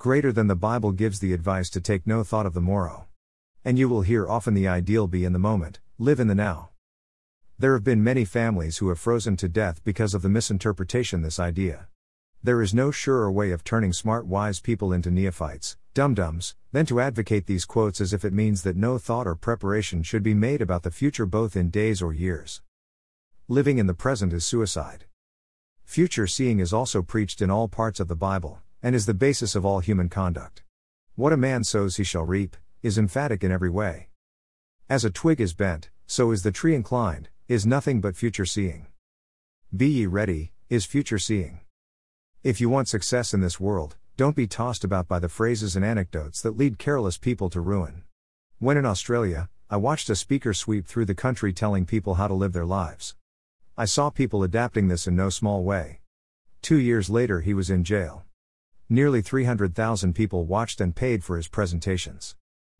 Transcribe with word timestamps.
Greater 0.00 0.30
than 0.30 0.46
the 0.46 0.54
Bible 0.54 0.92
gives 0.92 1.18
the 1.18 1.32
advice 1.32 1.68
to 1.68 1.80
take 1.80 2.06
no 2.06 2.22
thought 2.22 2.46
of 2.46 2.54
the 2.54 2.60
morrow. 2.60 3.08
And 3.64 3.76
you 3.76 3.88
will 3.88 4.02
hear 4.02 4.28
often 4.28 4.54
the 4.54 4.68
ideal 4.68 5.08
be 5.08 5.24
in 5.24 5.32
the 5.32 5.40
moment, 5.40 5.80
live 5.98 6.20
in 6.20 6.28
the 6.28 6.36
now. 6.36 6.68
There 7.58 7.72
have 7.72 7.82
been 7.82 8.04
many 8.04 8.24
families 8.24 8.78
who 8.78 8.90
have 8.90 9.00
frozen 9.00 9.36
to 9.38 9.48
death 9.48 9.82
because 9.82 10.14
of 10.14 10.22
the 10.22 10.28
misinterpretation 10.28 11.22
this 11.22 11.40
idea. 11.40 11.88
There 12.44 12.62
is 12.62 12.72
no 12.72 12.92
surer 12.92 13.32
way 13.32 13.50
of 13.50 13.64
turning 13.64 13.92
smart 13.92 14.24
wise 14.24 14.60
people 14.60 14.92
into 14.92 15.10
neophytes, 15.10 15.76
dum-dums, 15.94 16.54
than 16.70 16.86
to 16.86 17.00
advocate 17.00 17.46
these 17.46 17.64
quotes 17.64 18.00
as 18.00 18.12
if 18.12 18.24
it 18.24 18.32
means 18.32 18.62
that 18.62 18.76
no 18.76 18.98
thought 18.98 19.26
or 19.26 19.34
preparation 19.34 20.04
should 20.04 20.22
be 20.22 20.32
made 20.32 20.62
about 20.62 20.84
the 20.84 20.92
future 20.92 21.26
both 21.26 21.56
in 21.56 21.70
days 21.70 22.00
or 22.00 22.12
years. 22.12 22.62
Living 23.48 23.78
in 23.78 23.88
the 23.88 23.94
present 23.94 24.32
is 24.32 24.44
suicide. 24.44 25.06
Future 25.82 26.28
seeing 26.28 26.60
is 26.60 26.72
also 26.72 27.02
preached 27.02 27.42
in 27.42 27.50
all 27.50 27.66
parts 27.66 27.98
of 27.98 28.06
the 28.06 28.14
Bible, 28.14 28.62
and 28.82 28.94
is 28.94 29.06
the 29.06 29.14
basis 29.14 29.54
of 29.54 29.64
all 29.66 29.80
human 29.80 30.08
conduct. 30.08 30.62
What 31.14 31.32
a 31.32 31.36
man 31.36 31.64
sows 31.64 31.96
he 31.96 32.04
shall 32.04 32.24
reap, 32.24 32.56
is 32.82 32.98
emphatic 32.98 33.42
in 33.42 33.50
every 33.50 33.70
way. 33.70 34.08
As 34.88 35.04
a 35.04 35.10
twig 35.10 35.40
is 35.40 35.52
bent, 35.52 35.90
so 36.06 36.30
is 36.30 36.42
the 36.42 36.52
tree 36.52 36.74
inclined, 36.74 37.28
is 37.48 37.66
nothing 37.66 38.00
but 38.00 38.16
future 38.16 38.46
seeing. 38.46 38.86
Be 39.76 39.88
ye 39.88 40.06
ready, 40.06 40.52
is 40.68 40.84
future 40.84 41.18
seeing. 41.18 41.60
If 42.42 42.60
you 42.60 42.68
want 42.68 42.88
success 42.88 43.34
in 43.34 43.40
this 43.40 43.58
world, 43.58 43.96
don't 44.16 44.36
be 44.36 44.46
tossed 44.46 44.84
about 44.84 45.08
by 45.08 45.18
the 45.18 45.28
phrases 45.28 45.76
and 45.76 45.84
anecdotes 45.84 46.40
that 46.42 46.56
lead 46.56 46.78
careless 46.78 47.18
people 47.18 47.50
to 47.50 47.60
ruin. 47.60 48.04
When 48.58 48.76
in 48.76 48.86
Australia, 48.86 49.48
I 49.68 49.76
watched 49.76 50.08
a 50.08 50.16
speaker 50.16 50.54
sweep 50.54 50.86
through 50.86 51.04
the 51.04 51.14
country 51.14 51.52
telling 51.52 51.84
people 51.84 52.14
how 52.14 52.28
to 52.28 52.34
live 52.34 52.52
their 52.52 52.64
lives. 52.64 53.16
I 53.76 53.84
saw 53.84 54.10
people 54.10 54.42
adapting 54.42 54.88
this 54.88 55.06
in 55.06 55.14
no 55.14 55.30
small 55.30 55.62
way. 55.62 56.00
Two 56.62 56.78
years 56.78 57.10
later, 57.10 57.42
he 57.42 57.54
was 57.54 57.70
in 57.70 57.84
jail. 57.84 58.24
Nearly 58.90 59.20
300,000 59.20 60.14
people 60.14 60.46
watched 60.46 60.80
and 60.80 60.96
paid 60.96 61.22
for 61.22 61.36
his 61.36 61.48
presentations. 61.48 62.36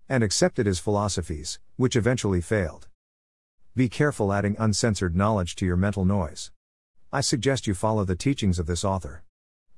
And 0.08 0.24
accepted 0.24 0.64
his 0.64 0.78
philosophies, 0.78 1.58
which 1.76 1.96
eventually 1.96 2.40
failed. 2.40 2.88
Be 3.76 3.88
careful 3.88 4.32
adding 4.32 4.56
uncensored 4.58 5.14
knowledge 5.14 5.54
to 5.56 5.66
your 5.66 5.76
mental 5.76 6.06
noise. 6.06 6.50
I 7.12 7.20
suggest 7.20 7.66
you 7.66 7.74
follow 7.74 8.04
the 8.04 8.16
teachings 8.16 8.58
of 8.58 8.66
this 8.66 8.84
author. 8.84 9.22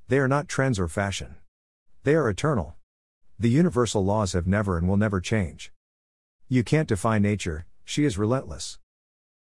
They 0.07 0.19
are 0.19 0.27
not 0.27 0.47
trends 0.47 0.79
or 0.79 0.87
fashion, 0.87 1.35
they 2.03 2.15
are 2.15 2.27
eternal. 2.29 2.73
The 3.37 3.49
universal 3.49 4.03
laws 4.03 4.33
have 4.33 4.47
never 4.47 4.75
and 4.75 4.87
will 4.87 4.97
never 4.97 5.21
change. 5.21 5.71
You 6.49 6.63
can't 6.63 6.87
defy 6.87 7.19
nature, 7.19 7.67
she 7.85 8.05
is 8.05 8.17
relentless. 8.17 8.79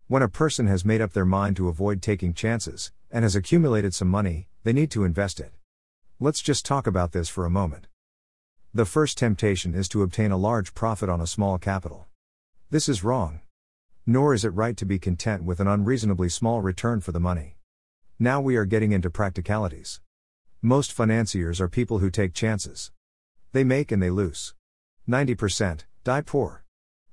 When 0.06 0.22
a 0.22 0.28
person 0.28 0.68
has 0.68 0.84
made 0.84 1.00
up 1.00 1.14
their 1.14 1.24
mind 1.24 1.56
to 1.56 1.68
avoid 1.68 2.00
taking 2.00 2.32
chances, 2.32 2.92
and 3.10 3.24
has 3.24 3.34
accumulated 3.34 3.92
some 3.92 4.08
money, 4.08 4.48
they 4.62 4.72
need 4.72 4.90
to 4.92 5.02
invest 5.02 5.40
it. 5.40 5.52
Let's 6.24 6.40
just 6.40 6.64
talk 6.64 6.86
about 6.86 7.12
this 7.12 7.28
for 7.28 7.44
a 7.44 7.50
moment. 7.50 7.86
The 8.72 8.86
first 8.86 9.18
temptation 9.18 9.74
is 9.74 9.90
to 9.90 10.02
obtain 10.02 10.30
a 10.30 10.38
large 10.38 10.72
profit 10.72 11.10
on 11.10 11.20
a 11.20 11.26
small 11.26 11.58
capital. 11.58 12.06
This 12.70 12.88
is 12.88 13.04
wrong. 13.04 13.42
Nor 14.06 14.32
is 14.32 14.42
it 14.42 14.54
right 14.54 14.74
to 14.78 14.86
be 14.86 14.98
content 14.98 15.44
with 15.44 15.60
an 15.60 15.68
unreasonably 15.68 16.30
small 16.30 16.62
return 16.62 17.02
for 17.02 17.12
the 17.12 17.20
money. 17.20 17.58
Now 18.18 18.40
we 18.40 18.56
are 18.56 18.64
getting 18.64 18.92
into 18.92 19.10
practicalities. 19.10 20.00
Most 20.62 20.92
financiers 20.92 21.60
are 21.60 21.68
people 21.68 21.98
who 21.98 22.08
take 22.08 22.32
chances. 22.32 22.90
They 23.52 23.62
make 23.62 23.92
and 23.92 24.02
they 24.02 24.08
lose. 24.08 24.54
90% 25.06 25.80
die 26.04 26.22
poor. 26.22 26.64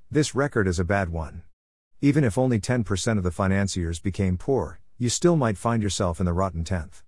This 0.09 0.33
record 0.33 0.69
is 0.69 0.79
a 0.79 0.85
bad 0.85 1.09
one. 1.09 1.43
Even 1.99 2.23
if 2.23 2.37
only 2.37 2.61
10% 2.61 3.17
of 3.17 3.25
the 3.25 3.29
financiers 3.29 3.99
became 3.99 4.37
poor, 4.37 4.79
you 4.97 5.09
still 5.09 5.35
might 5.35 5.57
find 5.57 5.83
yourself 5.83 6.21
in 6.21 6.25
the 6.25 6.31
rotten 6.31 6.63
10th. 6.63 7.03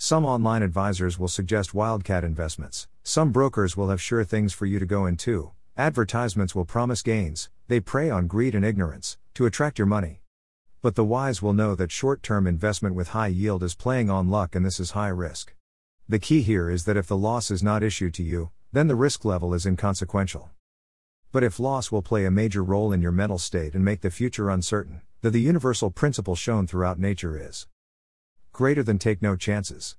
Some 0.00 0.24
online 0.24 0.62
advisors 0.62 1.18
will 1.18 1.26
suggest 1.26 1.74
wildcat 1.74 2.22
investments, 2.22 2.86
some 3.02 3.32
brokers 3.32 3.76
will 3.76 3.90
have 3.90 4.00
sure 4.00 4.22
things 4.22 4.52
for 4.52 4.64
you 4.64 4.78
to 4.78 4.86
go 4.86 5.06
into, 5.06 5.50
advertisements 5.76 6.54
will 6.54 6.64
promise 6.64 7.02
gains, 7.02 7.50
they 7.66 7.80
prey 7.80 8.08
on 8.08 8.28
greed 8.28 8.54
and 8.54 8.64
ignorance, 8.64 9.18
to 9.34 9.44
attract 9.44 9.76
your 9.76 9.86
money. 9.86 10.20
But 10.82 10.94
the 10.94 11.04
wise 11.04 11.42
will 11.42 11.52
know 11.52 11.74
that 11.74 11.90
short 11.90 12.22
term 12.22 12.46
investment 12.46 12.94
with 12.94 13.08
high 13.08 13.26
yield 13.26 13.64
is 13.64 13.74
playing 13.74 14.08
on 14.08 14.30
luck 14.30 14.54
and 14.54 14.64
this 14.64 14.78
is 14.78 14.92
high 14.92 15.08
risk. 15.08 15.52
The 16.08 16.20
key 16.20 16.42
here 16.42 16.70
is 16.70 16.84
that 16.84 16.96
if 16.96 17.08
the 17.08 17.16
loss 17.16 17.50
is 17.50 17.64
not 17.64 17.82
issued 17.82 18.14
to 18.14 18.22
you, 18.22 18.50
then 18.72 18.86
the 18.86 18.94
risk 18.94 19.24
level 19.24 19.52
is 19.52 19.66
inconsequential. 19.66 20.48
But 21.32 21.42
if 21.42 21.58
loss 21.58 21.90
will 21.90 22.02
play 22.02 22.24
a 22.24 22.30
major 22.30 22.62
role 22.62 22.92
in 22.92 23.02
your 23.02 23.10
mental 23.10 23.38
state 23.38 23.74
and 23.74 23.84
make 23.84 24.02
the 24.02 24.12
future 24.12 24.48
uncertain, 24.48 25.00
then 25.22 25.32
the 25.32 25.40
universal 25.40 25.90
principle 25.90 26.36
shown 26.36 26.68
throughout 26.68 27.00
nature 27.00 27.36
is 27.36 27.66
greater 28.58 28.82
than 28.82 28.98
take 28.98 29.22
no 29.22 29.36
chances. 29.36 29.94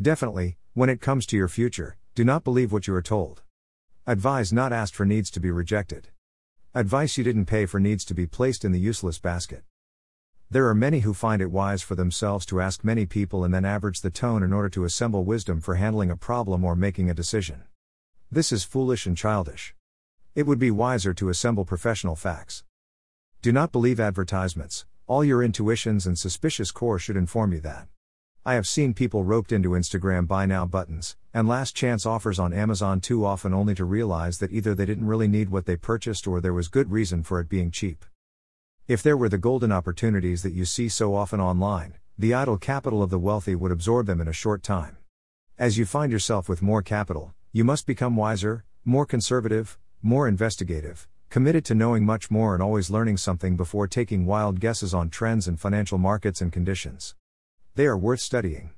Definitely, 0.00 0.56
when 0.72 0.88
it 0.88 1.00
comes 1.00 1.26
to 1.26 1.36
your 1.36 1.48
future, 1.48 1.96
do 2.14 2.24
not 2.24 2.44
believe 2.44 2.70
what 2.70 2.86
you 2.86 2.94
are 2.94 3.02
told. 3.02 3.42
Advise 4.06 4.52
not 4.52 4.72
asked 4.72 4.94
for 4.94 5.04
needs 5.04 5.32
to 5.32 5.40
be 5.40 5.50
rejected. 5.50 6.06
Advice 6.76 7.18
you 7.18 7.24
didn't 7.24 7.46
pay 7.46 7.66
for 7.66 7.80
needs 7.80 8.04
to 8.04 8.14
be 8.14 8.24
placed 8.24 8.64
in 8.64 8.70
the 8.70 8.78
useless 8.78 9.18
basket. 9.18 9.64
There 10.48 10.68
are 10.68 10.76
many 10.76 11.00
who 11.00 11.12
find 11.12 11.42
it 11.42 11.50
wise 11.50 11.82
for 11.82 11.96
themselves 11.96 12.46
to 12.46 12.60
ask 12.60 12.84
many 12.84 13.04
people 13.04 13.42
and 13.42 13.52
then 13.52 13.64
average 13.64 14.02
the 14.02 14.10
tone 14.10 14.44
in 14.44 14.52
order 14.52 14.68
to 14.68 14.84
assemble 14.84 15.24
wisdom 15.24 15.60
for 15.60 15.74
handling 15.74 16.12
a 16.12 16.16
problem 16.16 16.62
or 16.62 16.76
making 16.76 17.10
a 17.10 17.14
decision. 17.14 17.64
This 18.30 18.52
is 18.52 18.62
foolish 18.62 19.06
and 19.06 19.16
childish. 19.16 19.74
It 20.36 20.46
would 20.46 20.60
be 20.60 20.70
wiser 20.70 21.12
to 21.14 21.30
assemble 21.30 21.64
professional 21.64 22.14
facts. 22.14 22.62
Do 23.40 23.50
not 23.50 23.72
believe 23.72 23.98
advertisements, 23.98 24.86
all 25.12 25.22
your 25.22 25.42
intuitions 25.42 26.06
and 26.06 26.18
suspicious 26.18 26.70
core 26.70 26.98
should 26.98 27.18
inform 27.18 27.52
you 27.52 27.60
that. 27.60 27.86
I 28.46 28.54
have 28.54 28.66
seen 28.66 28.94
people 28.94 29.24
roped 29.24 29.52
into 29.52 29.72
Instagram 29.72 30.26
buy 30.26 30.46
now 30.46 30.64
buttons, 30.64 31.18
and 31.34 31.46
last 31.46 31.76
chance 31.76 32.06
offers 32.06 32.38
on 32.38 32.54
Amazon 32.54 32.98
too 32.98 33.26
often 33.26 33.52
only 33.52 33.74
to 33.74 33.84
realize 33.84 34.38
that 34.38 34.52
either 34.52 34.74
they 34.74 34.86
didn't 34.86 35.06
really 35.06 35.28
need 35.28 35.50
what 35.50 35.66
they 35.66 35.76
purchased 35.76 36.26
or 36.26 36.40
there 36.40 36.54
was 36.54 36.68
good 36.68 36.90
reason 36.90 37.22
for 37.22 37.40
it 37.40 37.50
being 37.50 37.70
cheap. 37.70 38.06
If 38.88 39.02
there 39.02 39.18
were 39.18 39.28
the 39.28 39.36
golden 39.36 39.70
opportunities 39.70 40.42
that 40.44 40.54
you 40.54 40.64
see 40.64 40.88
so 40.88 41.14
often 41.14 41.42
online, 41.42 41.98
the 42.16 42.32
idle 42.32 42.56
capital 42.56 43.02
of 43.02 43.10
the 43.10 43.18
wealthy 43.18 43.54
would 43.54 43.70
absorb 43.70 44.06
them 44.06 44.22
in 44.22 44.28
a 44.28 44.32
short 44.32 44.62
time. 44.62 44.96
As 45.58 45.76
you 45.76 45.84
find 45.84 46.10
yourself 46.10 46.48
with 46.48 46.62
more 46.62 46.80
capital, 46.80 47.34
you 47.52 47.64
must 47.64 47.86
become 47.86 48.16
wiser, 48.16 48.64
more 48.82 49.04
conservative, 49.04 49.78
more 50.00 50.26
investigative, 50.26 51.06
committed 51.32 51.64
to 51.64 51.74
knowing 51.74 52.04
much 52.04 52.30
more 52.30 52.52
and 52.52 52.62
always 52.62 52.90
learning 52.90 53.16
something 53.16 53.56
before 53.56 53.88
taking 53.88 54.26
wild 54.26 54.60
guesses 54.60 54.92
on 54.92 55.08
trends 55.08 55.48
in 55.48 55.56
financial 55.56 55.96
markets 55.96 56.42
and 56.42 56.52
conditions. 56.52 57.14
They 57.74 57.86
are 57.86 57.96
worth 57.96 58.20
studying. 58.20 58.72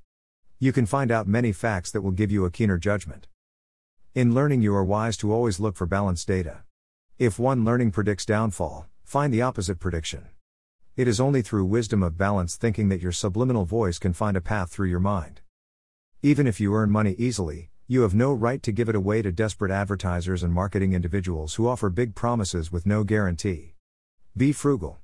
You 0.60 0.72
can 0.72 0.86
find 0.86 1.10
out 1.10 1.26
many 1.26 1.50
facts 1.50 1.90
that 1.90 2.02
will 2.02 2.12
give 2.12 2.30
you 2.30 2.44
a 2.44 2.52
keener 2.52 2.78
judgment. 2.78 3.26
In 4.14 4.34
learning, 4.34 4.62
you 4.62 4.72
are 4.76 4.84
wise 4.84 5.16
to 5.16 5.32
always 5.32 5.58
look 5.58 5.74
for 5.74 5.84
balanced 5.84 6.28
data. 6.28 6.58
If 7.18 7.40
one 7.40 7.64
learning 7.64 7.90
predicts 7.90 8.24
downfall, 8.24 8.86
find 9.02 9.34
the 9.34 9.42
opposite 9.42 9.80
prediction. 9.80 10.28
It 10.94 11.08
is 11.08 11.18
only 11.18 11.42
through 11.42 11.64
wisdom 11.64 12.04
of 12.04 12.16
balanced 12.16 12.60
thinking 12.60 12.88
that 12.88 13.02
your 13.02 13.10
subliminal 13.10 13.64
voice 13.64 13.98
can 13.98 14.12
find 14.12 14.36
a 14.36 14.40
path 14.40 14.70
through 14.70 14.90
your 14.90 15.00
mind. 15.00 15.40
Even 16.22 16.46
if 16.46 16.60
you 16.60 16.72
earn 16.72 16.92
money 16.92 17.16
easily, 17.18 17.70
you 17.86 18.00
have 18.00 18.14
no 18.14 18.32
right 18.32 18.62
to 18.62 18.72
give 18.72 18.88
it 18.88 18.94
away 18.94 19.20
to 19.20 19.30
desperate 19.30 19.70
advertisers 19.70 20.42
and 20.42 20.54
marketing 20.54 20.94
individuals 20.94 21.56
who 21.56 21.68
offer 21.68 21.90
big 21.90 22.14
promises 22.14 22.72
with 22.72 22.86
no 22.86 23.04
guarantee. 23.04 23.74
Be 24.34 24.52
frugal. 24.52 25.00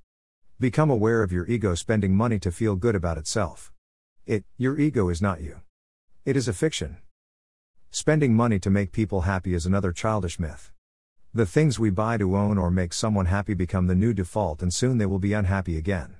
Become 0.58 0.88
aware 0.88 1.22
of 1.22 1.30
your 1.30 1.46
ego 1.46 1.74
spending 1.74 2.16
money 2.16 2.38
to 2.38 2.50
feel 2.50 2.76
good 2.76 2.94
about 2.94 3.19
itself. 3.19 3.70
It, 4.26 4.44
your 4.56 4.78
ego 4.78 5.10
is 5.10 5.20
not 5.20 5.42
you. 5.42 5.60
It 6.24 6.38
is 6.38 6.48
a 6.48 6.54
fiction. 6.54 6.96
Spending 7.90 8.34
money 8.34 8.58
to 8.58 8.70
make 8.70 8.92
people 8.92 9.22
happy 9.22 9.52
is 9.52 9.66
another 9.66 9.92
childish 9.92 10.38
myth. 10.38 10.72
The 11.34 11.44
things 11.44 11.78
we 11.78 11.90
buy 11.90 12.16
to 12.16 12.34
own 12.34 12.56
or 12.56 12.70
make 12.70 12.94
someone 12.94 13.26
happy 13.26 13.52
become 13.52 13.88
the 13.88 13.94
new 13.94 14.14
default 14.14 14.62
and 14.62 14.72
soon 14.72 14.96
they 14.96 15.06
will 15.06 15.19
be 15.19 15.34
unhappy 15.34 15.76
again. 15.76 16.14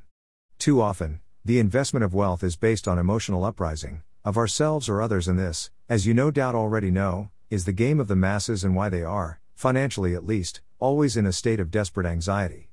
Too 0.59 0.83
often, 0.83 1.21
the 1.43 1.59
investment 1.59 2.05
of 2.05 2.13
wealth 2.13 2.45
is 2.45 2.57
based 2.57 2.87
on 2.87 2.99
emotional 2.99 3.47
uprising, 3.47 4.03
of 4.25 4.37
ourselves 4.37 4.89
or 4.89 5.01
others, 5.01 5.29
and 5.29 5.39
this, 5.39 5.71
as 5.89 6.07
you 6.07 6.15
no 6.15 6.31
doubt 6.31 6.55
already 6.55 6.91
know, 6.91 7.31
is 7.49 7.65
the 7.65 7.73
game 7.73 7.99
of 7.99 8.09
the 8.09 8.17
masses 8.17 8.63
and 8.63 8.77
why 8.77 8.89
they 8.89 9.03
are, 9.03 9.41
financially 9.55 10.15
at 10.15 10.27
least, 10.27 10.61
always 10.79 11.17
in 11.17 11.27
a 11.27 11.33
state 11.33 11.61
of 11.61 11.71
desperate 11.71 12.07
anxiety. 12.07 12.71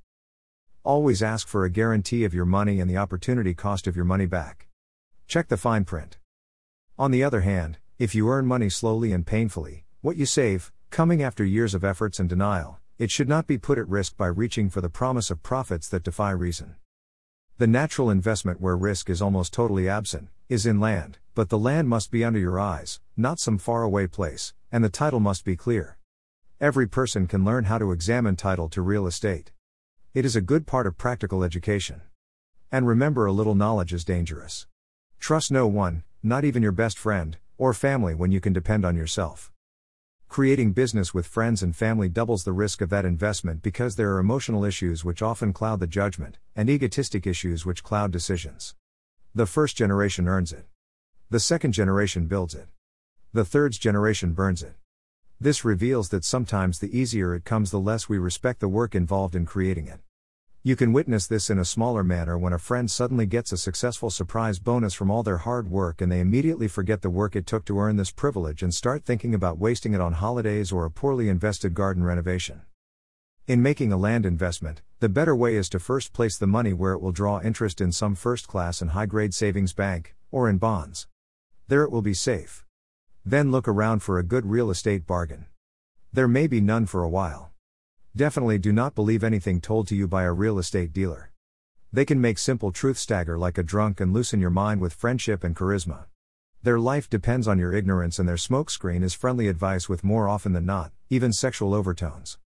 Always 0.84 1.24
ask 1.24 1.48
for 1.48 1.66
a 1.66 1.70
guarantee 1.70 2.24
of 2.24 2.34
your 2.34 2.46
money 2.46 2.80
and 2.80 2.90
the 2.90 2.98
opportunity 2.98 3.54
cost 3.54 3.88
of 3.88 3.96
your 3.96 4.06
money 4.06 4.26
back. 4.26 4.68
Check 5.28 5.48
the 5.48 5.58
fine 5.58 5.84
print. 5.84 6.18
On 6.98 7.12
the 7.12 7.24
other 7.24 7.42
hand, 7.42 7.78
if 8.00 8.16
you 8.16 8.30
earn 8.30 8.46
money 8.46 8.70
slowly 8.70 9.12
and 9.12 9.26
painfully, 9.26 9.86
what 10.02 10.16
you 10.16 10.26
save, 10.26 10.72
coming 10.90 11.22
after 11.22 11.44
years 11.44 11.74
of 11.74 11.84
efforts 11.84 12.20
and 12.20 12.30
denial, 12.30 12.80
it 12.98 13.12
should 13.12 13.28
not 13.28 13.48
be 13.48 13.58
put 13.58 13.78
at 13.78 13.88
risk 13.88 14.16
by 14.16 14.28
reaching 14.28 14.70
for 14.70 14.82
the 14.82 14.90
promise 14.90 15.30
of 15.30 15.44
profits 15.44 15.88
that 15.90 16.04
defy 16.04 16.32
reason. 16.32 16.76
The 17.58 17.68
natural 17.68 18.10
investment 18.10 18.62
where 18.62 18.78
risk 18.78 19.10
is 19.10 19.22
almost 19.22 19.52
totally 19.52 19.90
absent 19.90 20.30
is 20.48 20.66
in 20.66 20.80
land, 20.80 21.18
but 21.38 21.50
the 21.50 21.60
land 21.60 21.88
must 21.88 22.10
be 22.10 22.24
under 22.24 22.40
your 22.40 22.60
eyes, 22.60 23.00
not 23.16 23.40
some 23.40 23.60
faraway 23.60 24.08
place, 24.08 24.56
and 24.72 24.84
the 24.84 24.90
title 24.90 25.20
must 25.20 25.46
be 25.46 25.56
clear. 25.56 26.00
Every 26.60 26.88
person 26.88 27.28
can 27.28 27.46
learn 27.46 27.66
how 27.66 27.78
to 27.78 27.92
examine 27.92 28.36
title 28.36 28.68
to 28.70 28.82
real 28.82 29.06
estate. 29.06 29.52
It 30.16 30.26
is 30.26 30.36
a 30.36 30.42
good 30.42 30.66
part 30.66 30.88
of 30.88 30.98
practical 30.98 31.44
education. 31.44 32.02
And 32.72 32.88
remember 32.88 33.28
a 33.28 33.32
little 33.32 33.54
knowledge 33.54 33.94
is 33.94 34.04
dangerous. 34.04 34.66
Trust 35.20 35.52
no 35.52 35.68
one, 35.68 36.02
not 36.24 36.44
even 36.44 36.64
your 36.64 36.72
best 36.72 36.98
friend, 36.98 37.38
or 37.60 37.72
family 37.72 38.16
when 38.16 38.32
you 38.32 38.40
can 38.40 38.52
depend 38.52 38.84
on 38.84 38.96
yourself. 38.96 39.52
Creating 40.28 40.72
business 40.72 41.14
with 41.14 41.28
friends 41.28 41.62
and 41.62 41.76
family 41.76 42.10
doubles 42.10 42.46
the 42.46 42.52
risk 42.52 42.82
of 42.82 42.90
that 42.90 43.06
investment 43.06 43.62
because 43.62 43.96
there 43.96 44.12
are 44.16 44.18
emotional 44.18 44.66
issues 44.66 45.06
which 45.06 45.22
often 45.22 45.54
cloud 45.54 45.82
the 45.82 45.86
judgment, 45.86 46.40
and 46.56 46.68
egotistic 46.68 47.28
issues 47.28 47.64
which 47.64 47.84
cloud 47.84 48.10
decisions. 48.12 48.74
The 49.36 49.46
first 49.46 49.78
generation 49.78 50.28
earns 50.28 50.52
it. 50.52 50.66
The 51.30 51.42
second 51.42 51.74
generation 51.74 52.28
builds 52.28 52.56
it. 52.56 52.70
The 53.34 53.44
third 53.44 53.74
generation 53.74 54.32
burns 54.32 54.64
it. 54.64 54.76
This 55.42 55.66
reveals 55.66 56.08
that 56.08 56.24
sometimes 56.24 56.80
the 56.80 56.98
easier 56.98 57.36
it 57.36 57.44
comes, 57.44 57.70
the 57.70 57.82
less 57.82 58.08
we 58.08 58.18
respect 58.18 58.62
the 58.62 58.70
work 58.70 58.96
involved 58.96 59.36
in 59.36 59.46
creating 59.46 59.88
it. 59.88 60.00
You 60.64 60.78
can 60.78 60.94
witness 60.94 61.28
this 61.28 61.50
in 61.50 61.60
a 61.60 61.66
smaller 61.66 62.02
manner 62.02 62.38
when 62.38 62.54
a 62.54 62.58
friend 62.58 62.90
suddenly 62.90 63.26
gets 63.26 63.52
a 63.52 63.58
successful 63.58 64.10
surprise 64.10 64.58
bonus 64.60 64.94
from 64.94 65.12
all 65.12 65.22
their 65.22 65.40
hard 65.40 65.70
work 65.70 66.00
and 66.00 66.10
they 66.10 66.22
immediately 66.22 66.70
forget 66.70 67.02
the 67.02 67.10
work 67.10 67.36
it 67.36 67.46
took 67.46 67.66
to 67.66 67.78
earn 67.78 67.98
this 67.98 68.10
privilege 68.10 68.64
and 68.64 68.74
start 68.74 69.04
thinking 69.04 69.34
about 69.34 69.58
wasting 69.58 69.94
it 69.94 70.00
on 70.00 70.14
holidays 70.14 70.72
or 70.72 70.86
a 70.86 70.92
poorly 70.92 71.28
invested 71.28 71.74
garden 71.74 72.06
renovation. 72.06 72.62
In 73.48 73.62
making 73.62 73.92
a 73.92 73.98
land 73.98 74.26
investment, 74.26 74.82
the 75.02 75.10
better 75.10 75.36
way 75.36 75.58
is 75.58 75.68
to 75.70 75.80
first 75.80 76.14
place 76.14 76.38
the 76.38 76.48
money 76.48 76.72
where 76.72 76.94
it 76.94 77.02
will 77.02 77.12
draw 77.12 77.42
interest 77.42 77.82
in 77.82 77.92
some 77.92 78.16
first 78.16 78.48
class 78.48 78.82
and 78.82 78.92
high 78.92 79.06
grade 79.06 79.34
savings 79.34 79.74
bank, 79.74 80.16
or 80.32 80.50
in 80.50 80.58
bonds. 80.58 81.06
There 81.70 81.84
it 81.84 81.92
will 81.92 82.02
be 82.02 82.14
safe. 82.14 82.66
Then 83.26 83.52
look 83.52 83.68
around 83.68 84.00
for 84.00 84.18
a 84.18 84.24
good 84.24 84.46
real 84.46 84.70
estate 84.70 85.06
bargain. 85.06 85.48
There 86.14 86.28
may 86.28 86.48
be 86.48 86.62
none 86.62 86.86
for 86.86 87.04
a 87.04 87.10
while. 87.10 87.52
Definitely 88.16 88.58
do 88.60 88.72
not 88.72 88.96
believe 88.96 89.22
anything 89.22 89.60
told 89.60 89.86
to 89.90 89.96
you 89.96 90.08
by 90.08 90.24
a 90.24 90.32
real 90.32 90.60
estate 90.60 90.94
dealer. 90.94 91.32
They 91.92 92.06
can 92.06 92.22
make 92.22 92.38
simple 92.38 92.72
truth 92.72 92.98
stagger 92.98 93.38
like 93.38 93.58
a 93.58 93.64
drunk 93.64 94.00
and 94.00 94.14
loosen 94.14 94.40
your 94.40 94.50
mind 94.50 94.80
with 94.80 94.94
friendship 94.94 95.44
and 95.44 95.58
charisma. 95.58 96.06
Their 96.64 96.80
life 96.80 97.10
depends 97.10 97.50
on 97.50 97.60
your 97.60 97.74
ignorance, 97.74 98.18
and 98.18 98.30
their 98.30 98.38
smokescreen 98.38 99.04
is 99.04 99.14
friendly 99.14 99.50
advice 99.50 99.90
with 99.90 100.06
more 100.06 100.30
often 100.30 100.54
than 100.54 100.66
not, 100.66 100.94
even 101.10 101.34
sexual 101.34 101.74
overtones. 101.74 102.38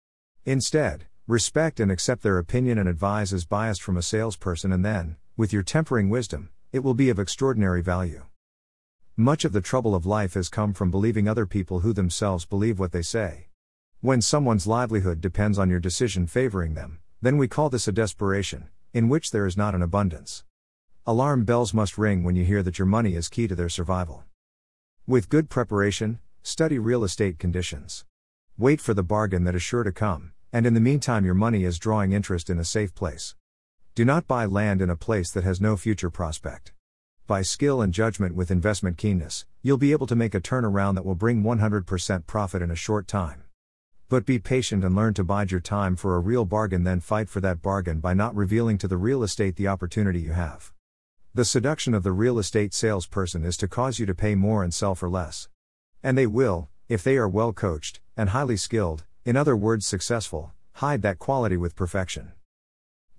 Instead, 0.46 1.08
respect 1.26 1.78
and 1.78 1.92
accept 1.92 2.22
their 2.22 2.38
opinion 2.38 2.78
and 2.78 2.88
advise 2.88 3.34
as 3.34 3.44
biased 3.44 3.82
from 3.82 3.98
a 3.98 4.02
salesperson, 4.02 4.72
and 4.72 4.82
then, 4.82 5.16
with 5.36 5.52
your 5.52 5.62
tempering 5.62 6.08
wisdom, 6.08 6.48
it 6.72 6.82
will 6.82 6.94
be 6.94 7.10
of 7.10 7.18
extraordinary 7.18 7.82
value. 7.82 8.24
Much 9.20 9.44
of 9.44 9.52
the 9.52 9.60
trouble 9.60 9.94
of 9.94 10.06
life 10.06 10.32
has 10.32 10.48
come 10.48 10.72
from 10.72 10.90
believing 10.90 11.28
other 11.28 11.44
people 11.44 11.80
who 11.80 11.92
themselves 11.92 12.46
believe 12.46 12.78
what 12.78 12.90
they 12.90 13.02
say. 13.02 13.48
When 14.00 14.22
someone's 14.22 14.66
livelihood 14.66 15.20
depends 15.20 15.58
on 15.58 15.68
your 15.68 15.78
decision 15.78 16.26
favoring 16.26 16.72
them, 16.72 17.00
then 17.20 17.36
we 17.36 17.46
call 17.46 17.68
this 17.68 17.86
a 17.86 17.92
desperation, 17.92 18.70
in 18.94 19.10
which 19.10 19.30
there 19.30 19.44
is 19.44 19.58
not 19.58 19.74
an 19.74 19.82
abundance. 19.82 20.44
Alarm 21.06 21.44
bells 21.44 21.74
must 21.74 21.98
ring 21.98 22.24
when 22.24 22.34
you 22.34 22.46
hear 22.46 22.62
that 22.62 22.78
your 22.78 22.86
money 22.86 23.14
is 23.14 23.28
key 23.28 23.46
to 23.46 23.54
their 23.54 23.68
survival. 23.68 24.24
With 25.06 25.28
good 25.28 25.50
preparation, 25.50 26.20
study 26.42 26.78
real 26.78 27.04
estate 27.04 27.38
conditions. 27.38 28.06
Wait 28.56 28.80
for 28.80 28.94
the 28.94 29.02
bargain 29.02 29.44
that 29.44 29.54
is 29.54 29.62
sure 29.62 29.84
to 29.84 29.92
come, 29.92 30.32
and 30.50 30.64
in 30.64 30.72
the 30.72 30.80
meantime, 30.80 31.26
your 31.26 31.34
money 31.34 31.64
is 31.64 31.78
drawing 31.78 32.12
interest 32.12 32.48
in 32.48 32.58
a 32.58 32.64
safe 32.64 32.94
place. 32.94 33.34
Do 33.94 34.06
not 34.06 34.26
buy 34.26 34.46
land 34.46 34.80
in 34.80 34.88
a 34.88 34.96
place 34.96 35.30
that 35.32 35.44
has 35.44 35.60
no 35.60 35.76
future 35.76 36.08
prospect. 36.08 36.72
By 37.30 37.42
skill 37.42 37.80
and 37.80 37.94
judgment 37.94 38.34
with 38.34 38.50
investment 38.50 38.96
keenness, 38.96 39.46
you'll 39.62 39.78
be 39.78 39.92
able 39.92 40.08
to 40.08 40.16
make 40.16 40.34
a 40.34 40.40
turnaround 40.40 40.96
that 40.96 41.04
will 41.04 41.14
bring 41.14 41.44
100% 41.44 42.26
profit 42.26 42.60
in 42.60 42.72
a 42.72 42.74
short 42.74 43.06
time. 43.06 43.44
But 44.08 44.26
be 44.26 44.40
patient 44.40 44.82
and 44.82 44.96
learn 44.96 45.14
to 45.14 45.22
bide 45.22 45.52
your 45.52 45.60
time 45.60 45.94
for 45.94 46.16
a 46.16 46.18
real 46.18 46.44
bargain, 46.44 46.82
then 46.82 46.98
fight 46.98 47.28
for 47.28 47.40
that 47.40 47.62
bargain 47.62 48.00
by 48.00 48.14
not 48.14 48.34
revealing 48.34 48.78
to 48.78 48.88
the 48.88 48.96
real 48.96 49.22
estate 49.22 49.54
the 49.54 49.68
opportunity 49.68 50.18
you 50.18 50.32
have. 50.32 50.72
The 51.32 51.44
seduction 51.44 51.94
of 51.94 52.02
the 52.02 52.10
real 52.10 52.36
estate 52.36 52.74
salesperson 52.74 53.44
is 53.44 53.56
to 53.58 53.68
cause 53.68 54.00
you 54.00 54.06
to 54.06 54.14
pay 54.16 54.34
more 54.34 54.64
and 54.64 54.74
sell 54.74 54.96
for 54.96 55.08
less. 55.08 55.48
And 56.02 56.18
they 56.18 56.26
will, 56.26 56.68
if 56.88 57.04
they 57.04 57.16
are 57.16 57.28
well 57.28 57.52
coached 57.52 58.00
and 58.16 58.30
highly 58.30 58.56
skilled, 58.56 59.04
in 59.24 59.36
other 59.36 59.56
words, 59.56 59.86
successful, 59.86 60.50
hide 60.72 61.02
that 61.02 61.20
quality 61.20 61.56
with 61.56 61.76
perfection. 61.76 62.32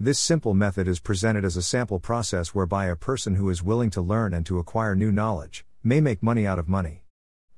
This 0.03 0.18
simple 0.18 0.56
method 0.56 0.88
is 0.88 1.00
presented 1.00 1.45
as 1.45 1.56
a 1.56 1.62
sample 1.62 2.00
process 2.00 2.56
whereby 2.56 2.88
a 2.88 2.95
person 2.95 3.36
who 3.36 3.51
is 3.51 3.62
willing 3.62 3.92
to 3.92 4.01
learn 4.01 4.33
and 4.33 4.44
to 4.48 4.57
acquire 4.57 4.95
new 4.95 5.12
knowledge 5.12 5.63
may 5.83 6.01
make 6.01 6.24
money 6.24 6.48
out 6.48 6.57
of 6.57 6.68
money 6.68 7.03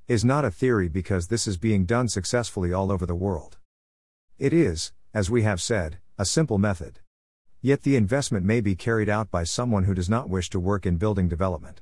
is 0.09 0.25
not 0.25 0.43
a 0.43 0.51
theory 0.51 0.89
because 0.89 1.29
this 1.29 1.47
is 1.47 1.55
being 1.55 1.85
done 1.85 2.09
successfully 2.09 2.73
all 2.73 2.91
over 2.91 3.05
the 3.05 3.15
world. 3.15 3.59
It 4.37 4.51
is, 4.51 4.91
as 5.13 5.29
we 5.29 5.43
have 5.43 5.61
said, 5.61 5.99
a 6.17 6.25
simple 6.25 6.57
method. 6.57 6.99
Yet 7.61 7.83
the 7.83 7.95
investment 7.95 8.45
may 8.45 8.59
be 8.59 8.75
carried 8.75 9.07
out 9.07 9.31
by 9.31 9.45
someone 9.45 9.85
who 9.85 9.93
does 9.93 10.09
not 10.09 10.27
wish 10.27 10.49
to 10.49 10.59
work 10.59 10.85
in 10.85 10.97
building 10.97 11.29
development. 11.29 11.81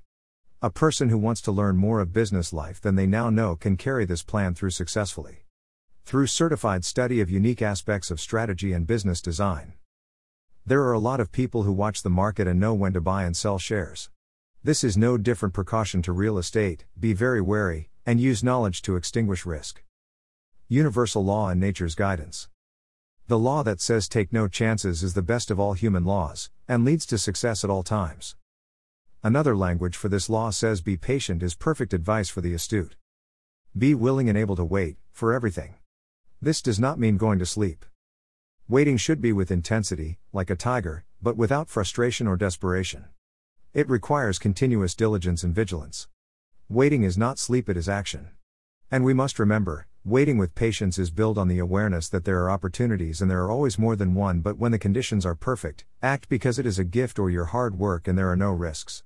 A 0.61 0.69
person 0.69 1.09
who 1.09 1.17
wants 1.17 1.41
to 1.41 1.51
learn 1.51 1.75
more 1.75 2.01
of 2.01 2.13
business 2.13 2.53
life 2.53 2.79
than 2.79 2.93
they 2.93 3.07
now 3.07 3.31
know 3.31 3.55
can 3.55 3.77
carry 3.77 4.05
this 4.05 4.21
plan 4.21 4.53
through 4.53 4.69
successfully. 4.69 5.43
Through 6.05 6.27
certified 6.27 6.85
study 6.85 7.19
of 7.19 7.31
unique 7.31 7.63
aspects 7.63 8.11
of 8.11 8.21
strategy 8.21 8.73
and 8.73 8.85
business 8.85 9.23
design. 9.23 9.73
There 10.63 10.83
are 10.83 10.93
a 10.93 10.99
lot 10.99 11.19
of 11.19 11.31
people 11.31 11.63
who 11.63 11.71
watch 11.71 12.03
the 12.03 12.09
market 12.11 12.47
and 12.47 12.59
know 12.59 12.75
when 12.75 12.93
to 12.93 13.01
buy 13.01 13.23
and 13.23 13.35
sell 13.35 13.57
shares. 13.57 14.11
This 14.63 14.83
is 14.83 14.95
no 14.95 15.17
different 15.17 15.55
precaution 15.55 16.03
to 16.03 16.11
real 16.11 16.37
estate, 16.37 16.85
be 16.99 17.13
very 17.13 17.41
wary, 17.41 17.89
and 18.05 18.19
use 18.19 18.43
knowledge 18.43 18.83
to 18.83 18.95
extinguish 18.95 19.43
risk. 19.43 19.83
Universal 20.67 21.25
law 21.25 21.49
and 21.49 21.59
nature's 21.59 21.95
guidance. 21.95 22.47
The 23.25 23.39
law 23.39 23.63
that 23.63 23.81
says 23.81 24.07
take 24.07 24.31
no 24.31 24.47
chances 24.47 25.01
is 25.01 25.15
the 25.15 25.23
best 25.23 25.49
of 25.49 25.59
all 25.59 25.73
human 25.73 26.05
laws, 26.05 26.51
and 26.67 26.85
leads 26.85 27.07
to 27.07 27.17
success 27.17 27.63
at 27.63 27.71
all 27.71 27.81
times. 27.81 28.35
Another 29.23 29.57
language 29.57 29.97
for 29.97 30.09
this 30.09 30.29
law 30.29 30.51
says 30.51 30.81
be 30.81 30.95
patient 30.95 31.41
is 31.41 31.55
perfect 31.55 31.91
advice 31.91 32.29
for 32.29 32.41
the 32.41 32.53
astute. 32.53 32.95
Be 33.75 33.95
willing 33.95 34.29
and 34.29 34.37
able 34.37 34.55
to 34.57 34.63
wait, 34.63 34.97
for 35.11 35.33
everything. 35.33 35.73
This 36.39 36.61
does 36.61 36.79
not 36.79 36.99
mean 36.99 37.17
going 37.17 37.39
to 37.39 37.47
sleep. 37.47 37.83
Waiting 38.67 38.97
should 38.97 39.21
be 39.21 39.33
with 39.33 39.51
intensity, 39.51 40.17
like 40.31 40.49
a 40.49 40.55
tiger, 40.55 41.03
but 41.21 41.37
without 41.37 41.69
frustration 41.69 42.27
or 42.27 42.37
desperation. 42.37 43.05
It 43.73 43.89
requires 43.89 44.39
continuous 44.39 44.95
diligence 44.95 45.43
and 45.43 45.53
vigilance. 45.53 46.07
Waiting 46.69 47.03
is 47.03 47.17
not 47.17 47.39
sleep, 47.39 47.69
it 47.69 47.77
is 47.77 47.89
action. 47.89 48.29
And 48.89 49.03
we 49.03 49.13
must 49.13 49.39
remember, 49.39 49.87
waiting 50.03 50.37
with 50.37 50.55
patience 50.55 50.97
is 50.97 51.11
built 51.11 51.37
on 51.37 51.47
the 51.47 51.59
awareness 51.59 52.09
that 52.09 52.25
there 52.25 52.41
are 52.43 52.49
opportunities 52.49 53.21
and 53.21 53.29
there 53.31 53.43
are 53.43 53.51
always 53.51 53.79
more 53.79 53.95
than 53.95 54.15
one, 54.15 54.41
but 54.41 54.57
when 54.57 54.71
the 54.71 54.79
conditions 54.79 55.25
are 55.25 55.35
perfect, 55.35 55.85
act 56.01 56.27
because 56.27 56.57
it 56.57 56.65
is 56.65 56.79
a 56.79 56.83
gift 56.83 57.19
or 57.19 57.29
your 57.29 57.45
hard 57.45 57.77
work 57.77 58.07
and 58.07 58.17
there 58.17 58.29
are 58.29 58.35
no 58.35 58.51
risks. 58.51 58.99